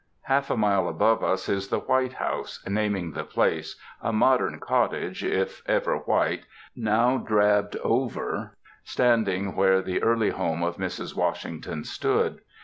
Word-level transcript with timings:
Half 0.23 0.49
a 0.49 0.57
mile 0.57 0.89
above 0.89 1.23
us 1.23 1.47
is 1.47 1.67
the 1.67 1.77
White 1.77 2.13
House, 2.13 2.59
naming 2.67 3.11
the 3.11 3.23
place,—a 3.23 4.11
modern 4.11 4.59
cottage, 4.59 5.23
if 5.23 5.61
ever 5.69 5.97
white, 5.97 6.47
now 6.75 7.19
drabbed 7.19 7.75
over, 7.83 8.57
standing 8.83 9.55
where 9.55 9.79
the 9.83 10.01
early 10.01 10.31
home 10.31 10.63
of 10.63 10.77
Mrs. 10.77 11.15
Washington 11.15 11.83
stood. 11.83 12.41